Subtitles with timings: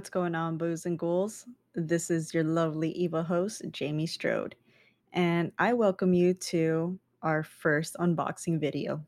[0.00, 1.44] What's going on, booze and ghouls?
[1.74, 4.56] This is your lovely Eva host, Jamie Strode,
[5.12, 9.04] and I welcome you to our first unboxing video.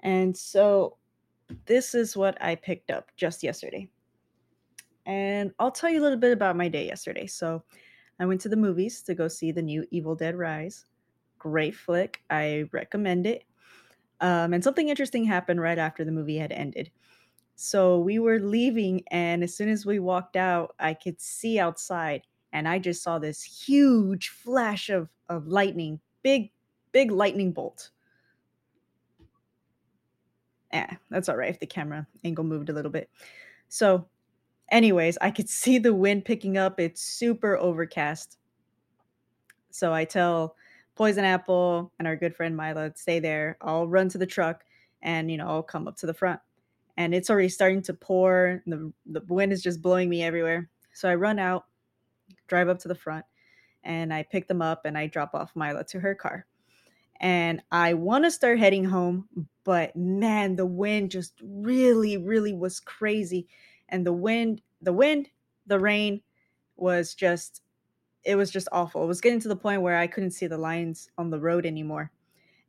[0.00, 0.98] And so,
[1.64, 3.88] this is what I picked up just yesterday.
[5.06, 7.26] And I'll tell you a little bit about my day yesterday.
[7.26, 7.64] So,
[8.20, 10.84] I went to the movies to go see the new Evil Dead Rise.
[11.38, 12.22] Great flick.
[12.28, 13.44] I recommend it.
[14.20, 16.90] Um, and something interesting happened right after the movie had ended.
[17.56, 22.22] So we were leaving, and as soon as we walked out, I could see outside,
[22.52, 26.52] and I just saw this huge flash of of lightning, big,
[26.92, 27.90] big lightning bolt.
[30.72, 33.10] Yeah, that's all right if the camera angle moved a little bit.
[33.68, 34.08] So,
[34.70, 36.78] anyways, I could see the wind picking up.
[36.80, 38.38] It's super overcast.
[39.70, 40.56] So I tell
[40.94, 43.56] Poison Apple and our good friend Mila, stay there.
[43.60, 44.64] I'll run to the truck
[45.02, 46.40] and, you know, I'll come up to the front
[46.96, 48.62] and it's already starting to pour.
[48.66, 50.68] The the wind is just blowing me everywhere.
[50.92, 51.66] So I run out,
[52.46, 53.24] drive up to the front,
[53.84, 56.46] and I pick them up and I drop off Mila to her car.
[57.20, 59.26] And I want to start heading home,
[59.64, 63.48] but man, the wind just really, really was crazy.
[63.88, 65.30] And the wind, the wind,
[65.66, 66.20] the rain
[66.76, 67.62] was just
[68.24, 69.04] it was just awful.
[69.04, 71.64] It was getting to the point where I couldn't see the lines on the road
[71.64, 72.10] anymore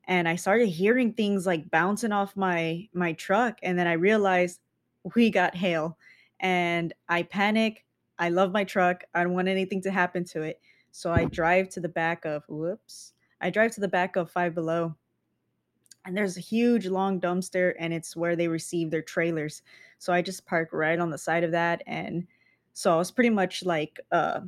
[0.07, 4.59] and I started hearing things like bouncing off my my truck and then I realized
[5.15, 5.97] we got hail
[6.39, 7.85] and I panic.
[8.19, 9.03] I love my truck.
[9.13, 10.59] I don't want anything to happen to it.
[10.91, 13.13] So I drive to the back of whoops.
[13.41, 14.95] I drive to the back of Five Below.
[16.05, 19.61] And there's a huge long dumpster and it's where they receive their trailers.
[19.99, 22.25] So I just park right on the side of that and
[22.73, 24.41] so I was pretty much like uh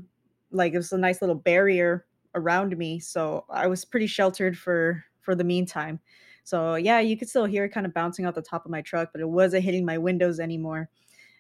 [0.52, 3.00] like it was a nice little barrier around me.
[3.00, 6.00] So I was pretty sheltered for for the meantime.
[6.44, 8.82] So yeah, you could still hear it kind of bouncing off the top of my
[8.82, 10.90] truck, but it wasn't hitting my windows anymore.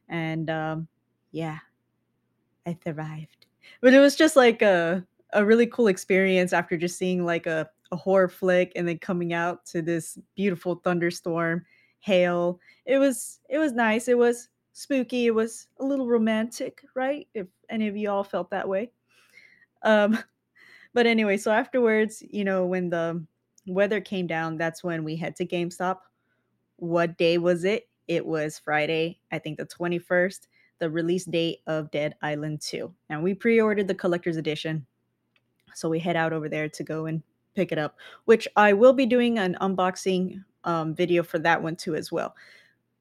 [0.09, 0.87] And um,
[1.31, 1.57] yeah,
[2.67, 3.47] I survived.
[3.81, 7.67] But it was just like a a really cool experience after just seeing like a,
[7.91, 11.65] a horror flick and then coming out to this beautiful thunderstorm,
[11.99, 12.59] hail.
[12.85, 14.07] It was it was nice.
[14.07, 15.25] It was spooky.
[15.25, 17.27] It was a little romantic, right?
[17.33, 18.91] If any of you all felt that way.
[19.81, 20.19] Um,
[20.93, 23.25] but anyway, so afterwards, you know, when the
[23.67, 25.97] weather came down, that's when we head to GameStop.
[26.77, 27.89] What day was it?
[28.07, 30.47] It was Friday, I think the 21st,
[30.79, 32.91] the release date of Dead Island 2.
[33.09, 34.85] And we pre ordered the collector's edition.
[35.75, 37.21] So we head out over there to go and
[37.55, 41.75] pick it up, which I will be doing an unboxing um, video for that one
[41.75, 42.35] too, as well.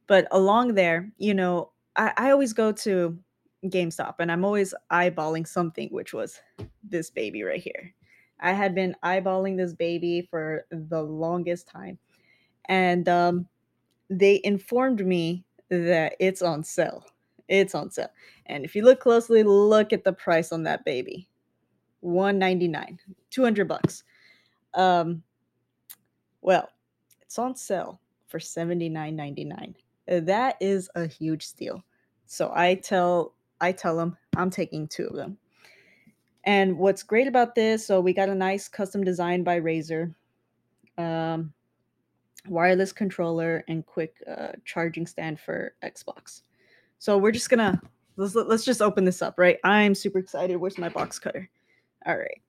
[0.06, 3.18] But along there, you know, I, I always go to
[3.64, 6.40] GameStop and I'm always eyeballing something, which was
[6.82, 7.94] this baby right here.
[8.40, 11.98] I had been eyeballing this baby for the longest time.
[12.68, 13.48] And um,
[14.10, 17.04] they informed me that it's on sale.
[17.48, 18.10] It's on sale.
[18.46, 21.28] And if you look closely, look at the price on that baby.
[22.00, 22.98] 199
[23.30, 24.04] 200 bucks
[24.74, 25.22] um
[26.42, 26.68] well
[27.20, 29.74] it's on sale for 79.99
[30.24, 31.82] that is a huge steal
[32.26, 35.36] so i tell i tell them i'm taking two of them
[36.48, 40.14] and what's great about this, so we got a nice custom design by Razer,
[40.96, 41.52] um,
[42.48, 46.40] wireless controller, and quick uh, charging stand for Xbox.
[46.98, 47.78] So we're just gonna
[48.16, 49.58] let's let's just open this up, right?
[49.62, 50.56] I'm super excited.
[50.56, 51.50] Where's my box cutter?
[52.06, 52.40] All right.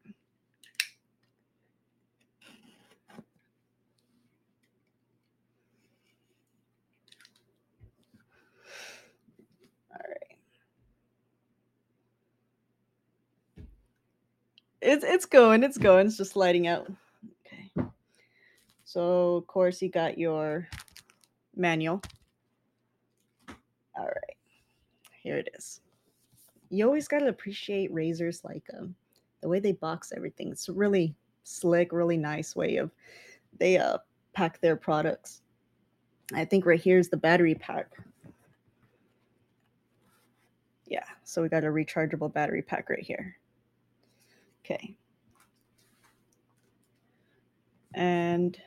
[14.81, 16.89] It's it's going, it's going, it's just sliding out.
[17.45, 17.71] Okay.
[18.85, 20.67] So of course you got your
[21.55, 22.01] manual.
[23.97, 24.37] All right.
[25.21, 25.81] Here it is.
[26.69, 28.95] You always got to appreciate Razer's like um
[29.41, 30.49] the way they box everything.
[30.49, 32.91] It's a really slick, really nice way of
[33.59, 33.97] they uh
[34.33, 35.41] pack their products.
[36.33, 37.91] I think right here is the battery pack.
[40.85, 43.38] Yeah, so we got a rechargeable battery pack right here.
[44.69, 44.95] Okay.
[47.95, 48.57] And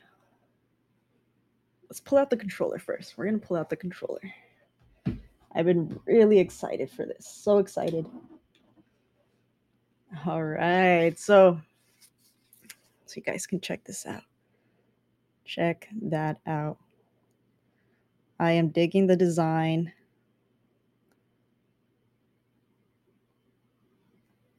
[1.89, 3.17] let's pull out the controller first.
[3.17, 4.21] We're going to pull out the controller.
[5.55, 7.27] I've been really excited for this.
[7.27, 8.05] So excited.
[10.25, 11.17] All right.
[11.17, 11.59] So,
[13.05, 14.23] so you guys can check this out.
[15.45, 16.77] Check that out.
[18.39, 19.93] I am digging the design.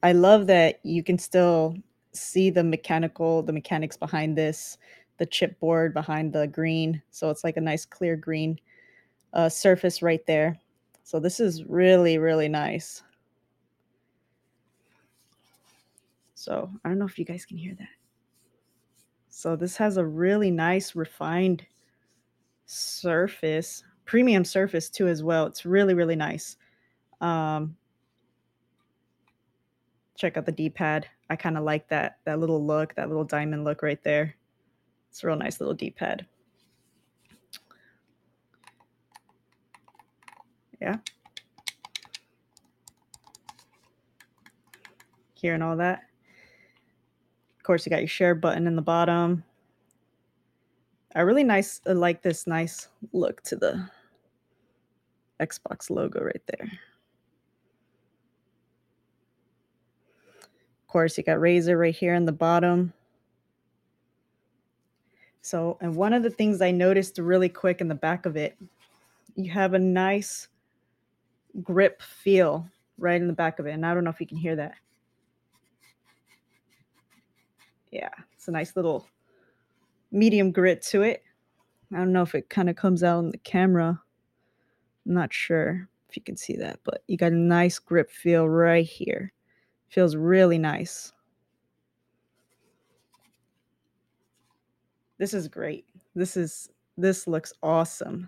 [0.05, 1.75] I love that you can still
[2.13, 4.77] see the mechanical, the mechanics behind this,
[5.17, 7.01] the chipboard behind the green.
[7.09, 8.59] So it's like a nice clear green
[9.33, 10.59] uh, surface right there.
[11.03, 13.01] So this is really, really nice.
[16.35, 17.89] So I don't know if you guys can hear that.
[19.31, 21.65] So this has a really nice refined
[22.67, 25.47] surface, premium surface too as well.
[25.47, 26.57] It's really, really nice.
[27.21, 27.75] Um,
[30.15, 31.07] check out the D-pad.
[31.29, 34.35] I kind of like that that little look, that little diamond look right there.
[35.09, 36.25] It's a real nice little D-pad.
[40.81, 40.97] Yeah.
[45.33, 46.03] Hearing all that.
[47.57, 49.43] Of course, you got your share button in the bottom.
[51.15, 53.89] I really nice, I like this nice look to the
[55.39, 56.69] Xbox logo right there.
[60.95, 62.93] Course, you got Razer right here in the bottom.
[65.41, 68.55] So, and one of the things I noticed really quick in the back of it,
[69.35, 70.47] you have a nice
[71.61, 72.65] grip feel
[72.97, 73.71] right in the back of it.
[73.71, 74.75] And I don't know if you can hear that.
[77.91, 79.05] Yeah, it's a nice little
[80.13, 81.23] medium grit to it.
[81.93, 84.01] I don't know if it kind of comes out in the camera.
[85.05, 88.47] I'm not sure if you can see that, but you got a nice grip feel
[88.47, 89.33] right here.
[89.95, 91.13] Feels really nice.
[95.17, 95.85] This is great.
[96.15, 98.27] This is this looks awesome.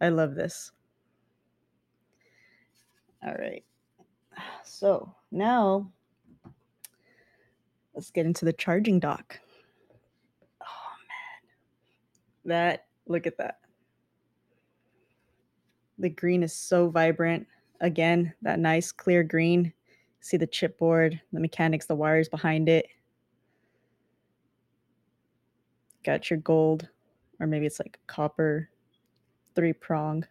[0.00, 0.70] I love this.
[3.26, 3.64] All right.
[4.62, 5.90] So now
[7.92, 9.40] let's get into the charging dock.
[10.62, 12.52] Oh man.
[12.56, 13.58] That look at that.
[15.98, 17.48] The green is so vibrant.
[17.80, 19.72] Again, that nice clear green.
[20.24, 22.86] See the chipboard, the mechanics, the wires behind it.
[26.02, 26.88] Got your gold,
[27.38, 28.70] or maybe it's like copper
[29.54, 30.24] three prong.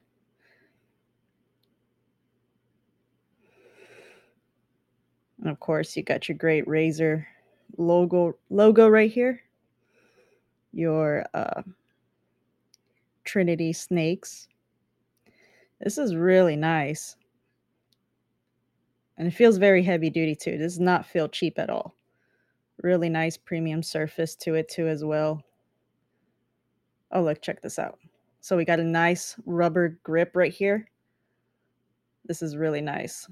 [5.40, 7.28] And of course, you got your great Razer
[7.78, 9.44] logo logo right here.
[10.72, 11.62] Your uh,
[13.26, 14.48] Trinity snakes.
[15.82, 17.16] This is really nice.
[19.18, 20.52] And it feels very heavy duty too.
[20.52, 21.96] It does not feel cheap at all.
[22.82, 25.44] Really nice premium surface to it too as well.
[27.12, 28.00] Oh, look, check this out.
[28.42, 30.88] So we got a nice rubber grip right here.
[32.26, 33.28] This is really nice.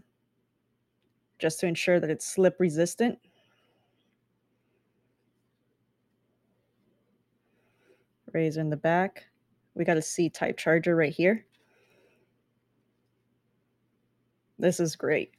[1.39, 3.17] Just to ensure that it's slip resistant.
[8.33, 9.25] Razer in the back.
[9.73, 11.45] We got a C-type charger right here.
[14.59, 15.31] This is great.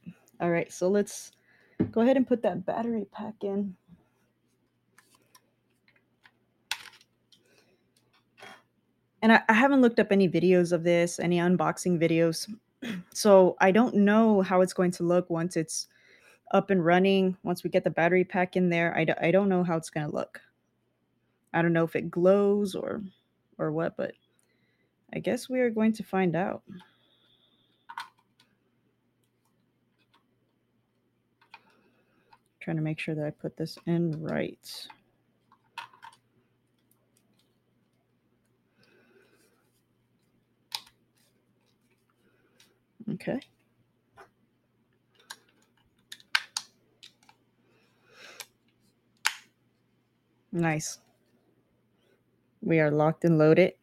[0.43, 1.31] All right, so let's
[1.91, 3.77] go ahead and put that battery pack in.
[9.21, 12.53] And I, I haven't looked up any videos of this, any unboxing videos.
[13.13, 15.87] So I don't know how it's going to look once it's
[16.51, 18.93] up and running, once we get the battery pack in there.
[18.97, 20.41] I d- I don't know how it's going to look.
[21.53, 23.01] I don't know if it glows or
[23.57, 24.15] or what, but
[25.13, 26.63] I guess we are going to find out.
[32.63, 34.87] Trying to make sure that I put this in right.
[43.15, 43.41] Okay.
[50.53, 50.99] Nice.
[52.61, 53.73] We are locked and loaded.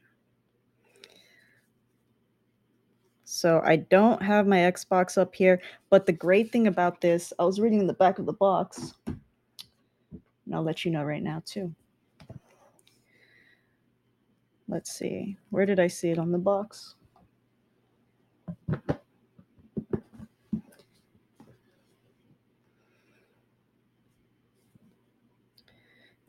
[3.41, 7.45] So I don't have my Xbox up here, but the great thing about this, I
[7.47, 11.43] was reading in the back of the box, and I'll let you know right now
[11.47, 11.75] too.
[14.69, 16.97] Let's see, where did I see it on the box?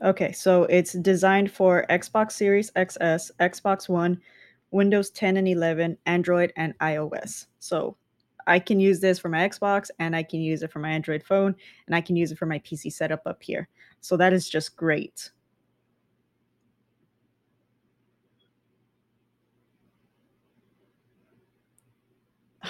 [0.02, 4.18] Okay, so it's designed for Xbox Series XS, Xbox One,
[4.72, 7.46] Windows 10 and 11, Android, and iOS.
[7.60, 7.96] So
[8.46, 11.22] I can use this for my Xbox and I can use it for my Android
[11.22, 11.54] phone
[11.86, 13.68] and I can use it for my PC setup up here.
[14.00, 15.30] So that is just great.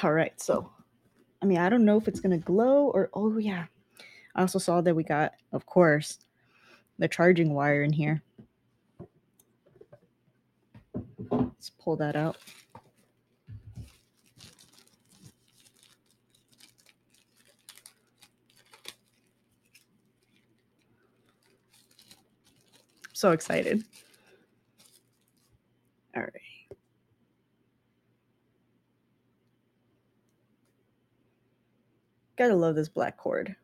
[0.02, 0.70] All right, so
[1.42, 3.66] I mean, I don't know if it's to glow or oh yeah.
[4.34, 6.18] I also saw that we got, of course,
[6.98, 8.22] the charging wire in here.
[11.32, 12.36] Let's pull that out.
[23.12, 23.84] So excited.
[26.16, 26.32] All right.
[32.36, 33.54] Gotta love this black cord.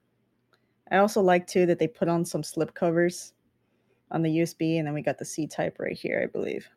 [0.90, 3.32] I also like too that they put on some slip covers
[4.10, 6.68] on the USB, and then we got the C type right here, I believe.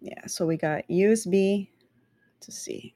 [0.00, 1.70] Yeah, so we got USB
[2.40, 2.94] to C.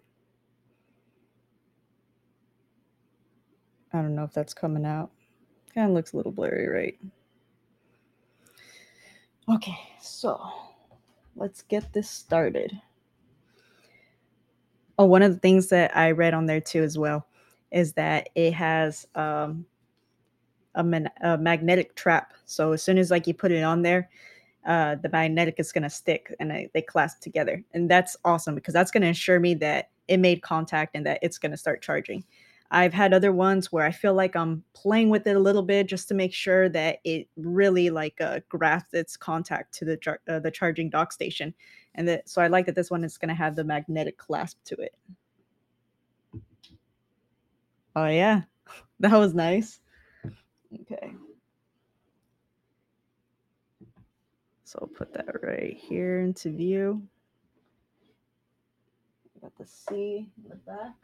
[3.93, 5.11] I don't know if that's coming out.
[5.75, 6.99] Kind of looks a little blurry, right?
[9.49, 10.41] Okay, so
[11.37, 12.73] let's get this started.
[14.99, 17.27] Oh, one of the things that I read on there too as well
[17.71, 19.67] is that it has um,
[20.75, 22.33] a, man- a magnetic trap.
[22.47, 24.09] So as soon as like you put it on there,
[24.67, 27.63] uh, the magnetic is going to stick and they, they clasp together.
[27.73, 31.19] And that's awesome because that's going to ensure me that it made contact and that
[31.23, 32.25] it's going to start charging.
[32.71, 35.87] I've had other ones where I feel like I'm playing with it a little bit
[35.87, 40.21] just to make sure that it really like uh, grasps its contact to the char-
[40.29, 41.55] uh, the charging dock station,
[41.95, 44.59] and that so I like that this one is going to have the magnetic clasp
[44.65, 44.95] to it.
[47.95, 48.43] Oh yeah,
[49.01, 49.81] that was nice.
[50.81, 51.13] Okay.
[54.75, 57.03] So I'll put that right here into view.
[59.41, 60.95] Got the C in the back.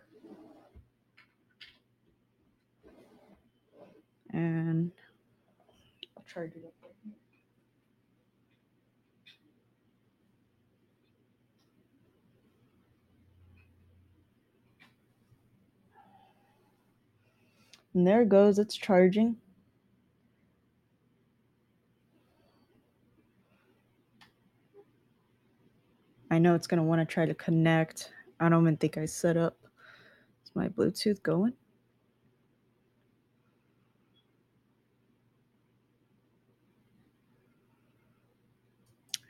[4.33, 4.91] And
[6.17, 6.73] I'll charge it up.
[6.83, 7.13] right here.
[17.95, 19.37] And there it goes, it's charging.
[26.31, 28.13] I know it's going to want to try to connect.
[28.39, 29.57] I don't even think I set up.
[30.45, 31.53] Is my Bluetooth going?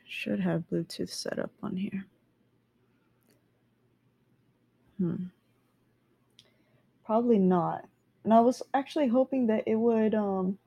[0.07, 2.05] Should have Bluetooth set up on here.
[4.99, 5.25] Hmm.
[7.07, 7.87] Probably not.
[8.25, 10.59] And I was actually hoping that it would um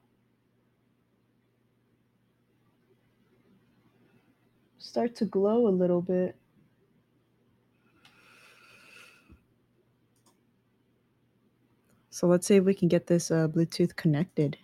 [4.94, 6.36] start to glow a little bit.
[12.12, 14.56] So let's see if we can get this uh, Bluetooth connected.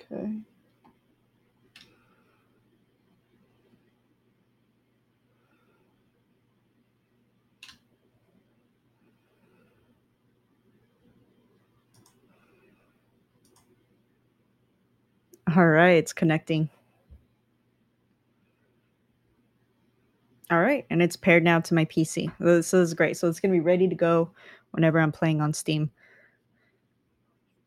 [0.00, 0.30] Okay.
[15.56, 16.68] All right, it's connecting.
[20.50, 22.32] All right, and it's paired now to my PC.
[22.40, 23.16] This is great.
[23.16, 24.30] So it's going to be ready to go
[24.72, 25.90] whenever I'm playing on Steam.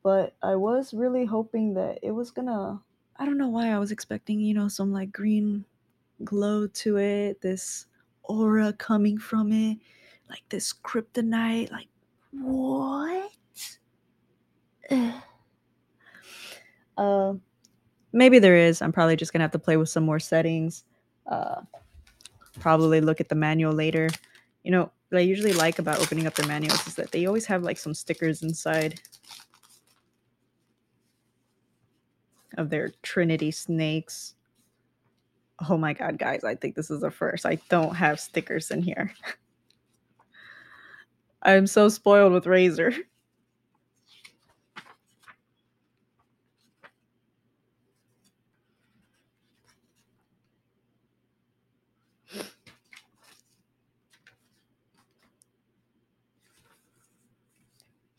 [0.04, 2.80] But I was really hoping that it was going to
[3.20, 5.64] I don't know why I was expecting, you know, some like green
[6.24, 7.86] glow to it, this
[8.24, 9.78] aura coming from it,
[10.30, 11.88] like this kryptonite, like
[12.32, 13.32] what?
[16.98, 17.36] Uh
[18.18, 18.82] maybe there is.
[18.82, 20.84] I'm probably just to have to play with some more settings.
[21.26, 21.62] Uh
[22.60, 24.10] probably look at the manual later.
[24.64, 27.46] You know, what I usually like about opening up their manuals is that they always
[27.46, 29.00] have like some stickers inside
[32.58, 34.36] of their Trinity snakes.
[35.70, 37.46] Oh my god, guys, I think this is the first.
[37.46, 39.14] I don't have stickers in here.
[41.42, 42.96] I'm so spoiled with Razer.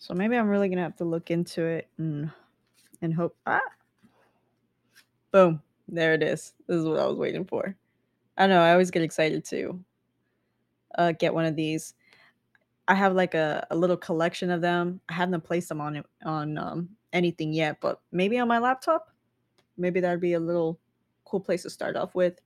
[0.08, 2.30] So maybe I'm really gonna have to look into it and
[3.02, 3.60] and hope ah
[5.30, 6.54] boom there it is.
[6.66, 7.76] This is what I was waiting for.
[8.38, 8.62] I know.
[8.62, 9.84] I always get excited to
[10.96, 11.92] uh, get one of these.
[12.86, 15.02] I have like a, a little collection of them.
[15.10, 19.10] I haven't placed them on on um, anything yet, but maybe on my laptop.
[19.76, 20.80] Maybe that'd be a little
[21.26, 22.40] cool place to start off with.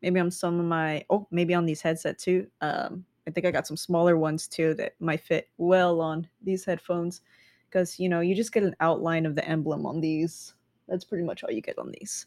[0.00, 2.46] Maybe on some of my oh maybe on these headset too.
[2.60, 6.64] Um, I think I got some smaller ones too that might fit well on these
[6.64, 7.20] headphones
[7.68, 10.54] because you know you just get an outline of the emblem on these.
[10.88, 12.26] That's pretty much all you get on these.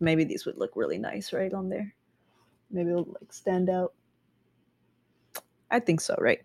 [0.00, 1.94] Maybe these would look really nice right on there.
[2.70, 3.92] Maybe it'll like stand out.
[5.70, 6.40] I think so, right?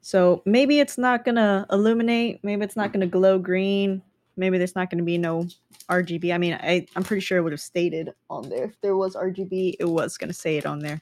[0.00, 4.02] So maybe it's not gonna illuminate, maybe it's not gonna glow green,
[4.36, 5.46] maybe there's not gonna be no
[5.88, 6.34] RGB.
[6.34, 8.64] I mean, I, I'm pretty sure it would have stated on there.
[8.64, 11.00] If there was RGB, it was gonna say it on there.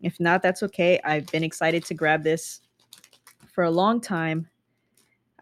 [0.00, 1.00] If not, that's okay.
[1.04, 2.60] I've been excited to grab this
[3.52, 4.48] for a long time.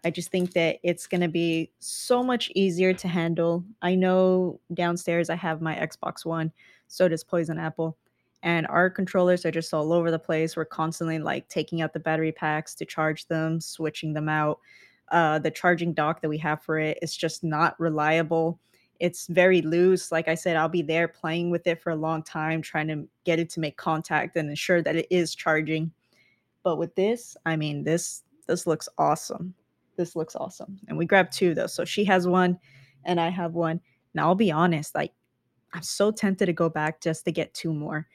[0.05, 3.63] I just think that it's going to be so much easier to handle.
[3.81, 6.51] I know downstairs I have my Xbox One,
[6.87, 7.97] so does Poison Apple,
[8.41, 10.57] and our controllers are just all over the place.
[10.57, 14.59] We're constantly like taking out the battery packs to charge them, switching them out.
[15.11, 18.59] Uh, the charging dock that we have for it is just not reliable.
[18.99, 20.11] It's very loose.
[20.11, 23.07] Like I said, I'll be there playing with it for a long time, trying to
[23.25, 25.91] get it to make contact and ensure that it is charging.
[26.63, 29.53] But with this, I mean, this this looks awesome.
[29.97, 30.79] This looks awesome.
[30.87, 31.67] And we grabbed two though.
[31.67, 32.57] So she has one
[33.05, 33.81] and I have one.
[34.13, 35.13] Now I'll be honest, like
[35.73, 38.07] I'm so tempted to go back just to get two more.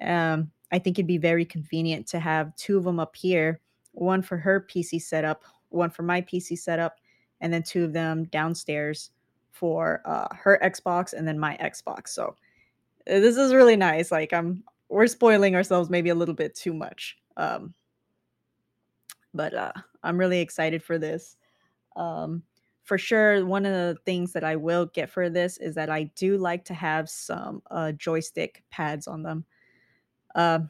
[0.00, 3.60] Um, I think it'd be very convenient to have two of them up here,
[3.92, 6.98] one for her PC setup, one for my PC setup,
[7.40, 9.10] and then two of them downstairs
[9.50, 12.08] for uh, her Xbox and then my Xbox.
[12.08, 12.36] So
[13.08, 14.12] uh, this is really nice.
[14.12, 17.18] Like I'm, we're spoiling ourselves maybe a little bit too much.
[17.36, 17.74] Um,
[19.34, 19.72] but uh,
[20.02, 21.36] I'm really excited for this.
[21.96, 22.42] Um,
[22.84, 26.04] for sure, one of the things that I will get for this is that I
[26.14, 29.44] do like to have some uh, joystick pads on them.
[30.34, 30.60] Uh,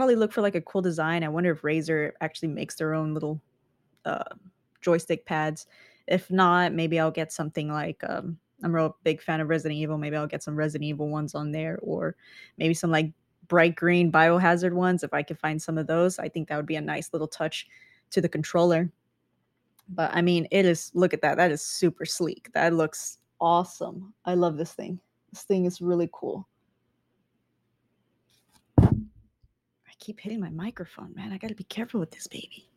[0.00, 1.22] probably look for like a cool design.
[1.22, 3.38] I wonder if Razer actually makes their own little
[4.06, 4.24] uh,
[4.80, 5.66] joystick pads.
[6.06, 9.78] If not, maybe I'll get something like um, I'm a real big fan of Resident
[9.78, 9.98] Evil.
[9.98, 12.16] Maybe I'll get some Resident Evil ones on there, or
[12.56, 13.12] maybe some like
[13.46, 16.18] bright green biohazard ones if I could find some of those.
[16.18, 17.68] I think that would be a nice little touch
[18.12, 18.90] to the controller.
[19.90, 21.36] But I mean, it is look at that.
[21.36, 22.48] That is super sleek.
[22.54, 24.14] That looks awesome.
[24.24, 24.98] I love this thing.
[25.30, 26.48] This thing is really cool.
[30.00, 31.32] Keep hitting my microphone, man.
[31.32, 32.68] I got to be careful with this baby.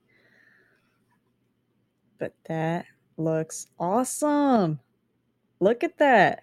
[2.20, 2.86] But that
[3.18, 4.80] looks awesome.
[5.60, 6.42] Look at that.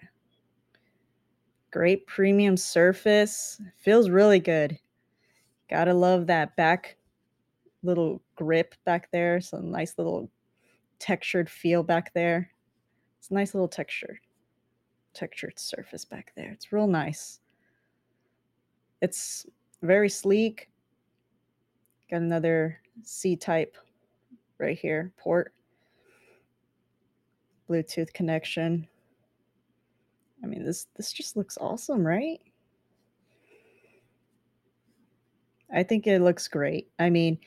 [1.70, 3.60] Great premium surface.
[3.76, 4.78] Feels really good.
[5.68, 6.96] Gotta love that back
[7.82, 9.40] little grip back there.
[9.40, 10.30] Some nice little
[10.98, 12.50] textured feel back there.
[13.18, 14.20] It's a nice little texture.
[15.14, 16.50] Textured surface back there.
[16.52, 17.40] It's real nice.
[19.00, 19.46] It's
[19.82, 20.68] very sleek.
[22.10, 23.76] Got another C type
[24.58, 25.52] right here, port.
[27.68, 28.86] Bluetooth connection.
[30.42, 32.40] I mean, this this just looks awesome, right?
[35.72, 36.88] I think it looks great.
[36.98, 37.38] I mean,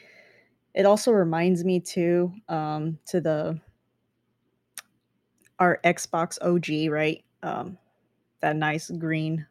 [0.74, 3.60] it also reminds me too um, to the
[5.60, 7.24] our Xbox OG, right?
[7.44, 7.78] Um,
[8.42, 9.46] that nice green.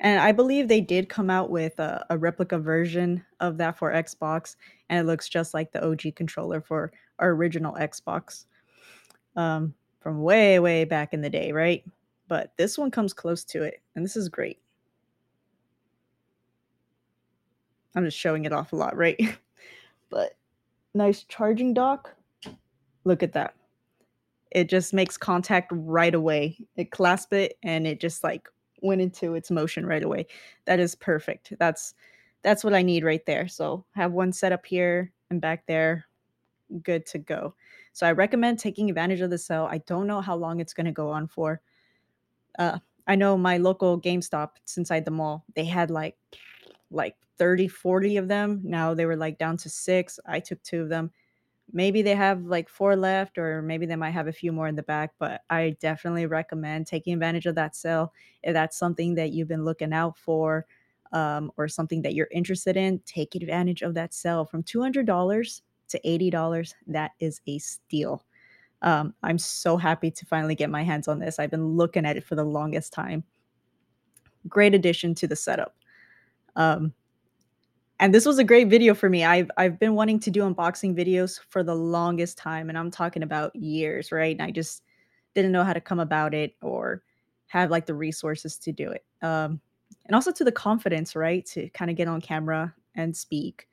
[0.00, 3.92] And I believe they did come out with a, a replica version of that for
[3.92, 4.56] Xbox,
[4.88, 8.44] and it looks just like the OG controller for our original Xbox
[9.34, 11.84] um, from way, way back in the day, right?
[12.28, 14.60] But this one comes close to it, and this is great.
[17.94, 19.18] I'm just showing it off a lot, right?
[20.10, 20.36] but
[20.94, 22.14] nice charging dock.
[23.04, 23.54] Look at that.
[24.52, 26.58] It just makes contact right away.
[26.76, 28.48] It clasped it and it just like
[28.80, 30.26] went into its motion right away.
[30.64, 31.52] That is perfect.
[31.58, 31.94] That's
[32.42, 33.48] that's what I need right there.
[33.48, 36.06] So have one set up here and back there
[36.82, 37.54] good to go.
[37.92, 39.68] So I recommend taking advantage of the sale.
[39.70, 41.60] I don't know how long it's going to go on for.
[42.58, 46.16] Uh, I know my local GameStop, it's inside the mall, they had like
[46.90, 48.60] like 30, 40 of them.
[48.64, 50.18] Now they were like down to six.
[50.26, 51.10] I took two of them.
[51.72, 54.76] Maybe they have like four left, or maybe they might have a few more in
[54.76, 58.12] the back, but I definitely recommend taking advantage of that sale.
[58.42, 60.66] If that's something that you've been looking out for,
[61.12, 66.00] um, or something that you're interested in, take advantage of that sale from $200 to
[66.04, 66.74] $80.
[66.86, 68.24] That is a steal.
[68.82, 71.38] Um, I'm so happy to finally get my hands on this.
[71.38, 73.24] I've been looking at it for the longest time.
[74.48, 75.74] Great addition to the setup.
[76.56, 76.92] Um,
[78.00, 79.24] and this was a great video for me.
[79.24, 83.22] I've I've been wanting to do unboxing videos for the longest time, and I'm talking
[83.22, 84.36] about years, right?
[84.36, 84.82] And I just
[85.34, 87.02] didn't know how to come about it or
[87.46, 89.04] have like the resources to do it.
[89.22, 89.60] Um,
[90.06, 93.68] and also to the confidence, right, to kind of get on camera and speak.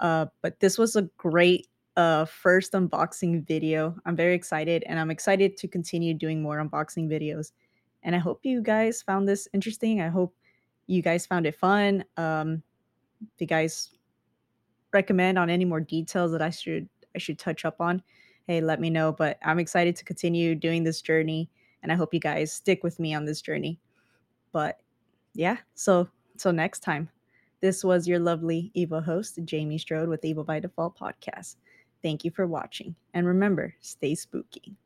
[0.00, 3.96] Uh, but this was a great uh, first unboxing video.
[4.06, 7.52] I'm very excited and I'm excited to continue doing more unboxing videos.
[8.04, 10.00] And I hope you guys found this interesting.
[10.00, 10.34] I hope
[10.86, 12.04] you guys found it fun.
[12.16, 12.62] Um,
[13.38, 13.90] you guys
[14.92, 18.02] recommend on any more details that I should I should touch up on,
[18.46, 19.12] hey, let me know.
[19.12, 21.50] But I'm excited to continue doing this journey,
[21.82, 23.80] and I hope you guys stick with me on this journey.
[24.52, 24.80] But
[25.34, 27.08] yeah, so so next time.
[27.60, 31.56] This was your lovely Evo host, Jamie Strode with Evo by Default podcast.
[32.02, 32.94] Thank you for watching.
[33.14, 34.76] And remember, stay spooky.